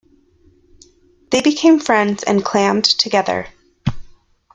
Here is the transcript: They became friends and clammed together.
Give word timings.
They 1.29 1.41
became 1.41 1.79
friends 1.79 2.23
and 2.23 2.43
clammed 2.43 2.85
together. 2.85 3.45